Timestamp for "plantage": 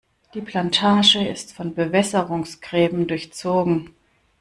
0.41-1.23